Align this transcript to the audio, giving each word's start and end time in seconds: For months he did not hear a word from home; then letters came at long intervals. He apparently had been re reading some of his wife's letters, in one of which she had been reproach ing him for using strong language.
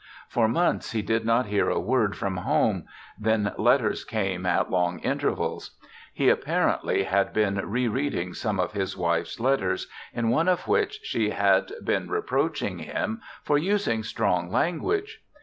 For 0.29 0.47
months 0.47 0.93
he 0.93 1.03
did 1.03 1.25
not 1.27 1.45
hear 1.45 1.69
a 1.69 1.79
word 1.79 2.15
from 2.17 2.37
home; 2.37 2.85
then 3.19 3.53
letters 3.59 4.03
came 4.03 4.47
at 4.47 4.71
long 4.71 4.97
intervals. 5.01 5.77
He 6.11 6.27
apparently 6.27 7.03
had 7.03 7.33
been 7.33 7.57
re 7.69 7.87
reading 7.87 8.33
some 8.33 8.59
of 8.59 8.71
his 8.71 8.97
wife's 8.97 9.39
letters, 9.39 9.85
in 10.11 10.29
one 10.29 10.47
of 10.47 10.67
which 10.67 11.01
she 11.03 11.29
had 11.29 11.71
been 11.83 12.09
reproach 12.09 12.63
ing 12.63 12.79
him 12.79 13.21
for 13.43 13.59
using 13.59 14.01
strong 14.01 14.49
language. 14.51 15.21